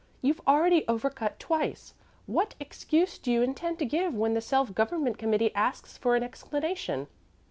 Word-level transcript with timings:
You've 0.23 0.41
already 0.47 0.83
over 0.87 1.11
cut 1.11 1.39
twice. 1.39 1.93
What 2.25 2.55
excuse 2.59 3.19
do 3.19 3.31
you 3.31 3.43
intend 3.43 3.77
to 3.77 3.85
give 3.85 4.15
when 4.15 4.33
the 4.33 4.41
Self 4.41 4.73
Government 4.73 5.19
Committee 5.19 5.53
asks 5.53 5.95
for 5.95 6.15
an 6.15 6.23
explanation?" 6.23 7.05